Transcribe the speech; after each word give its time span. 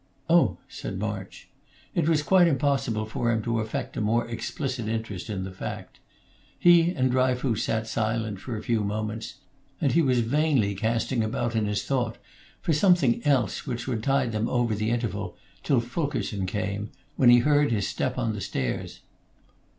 "Oh," 0.27 0.57
said 0.67 0.97
March. 0.97 1.47
It 1.93 2.09
was 2.09 2.23
quite 2.23 2.47
impossible 2.47 3.05
for 3.05 3.31
him 3.31 3.43
to 3.43 3.59
affect 3.59 3.95
a 3.95 4.01
more 4.01 4.27
explicit 4.27 4.87
interest 4.87 5.29
in 5.29 5.43
the 5.43 5.51
fact. 5.51 5.99
He 6.57 6.89
and 6.89 7.11
Dryfoos 7.11 7.61
sat 7.61 7.85
silent 7.85 8.39
for 8.39 8.57
a 8.57 8.63
few 8.63 8.83
moments, 8.83 9.35
and 9.79 9.91
he 9.91 10.01
was 10.01 10.21
vainly 10.21 10.73
casting 10.73 11.23
about 11.23 11.55
in 11.55 11.67
his 11.67 11.83
thought 11.83 12.17
for 12.61 12.73
something 12.73 13.23
else 13.27 13.67
which 13.67 13.87
would 13.87 14.01
tide 14.01 14.31
them 14.31 14.49
over 14.49 14.73
the 14.73 14.89
interval 14.89 15.37
till 15.61 15.79
Fulkerson 15.79 16.47
came, 16.47 16.89
when 17.15 17.29
he 17.29 17.37
heard 17.37 17.69
his 17.71 17.87
step 17.87 18.17
on 18.17 18.33
the 18.33 18.41
stairs. 18.41 19.01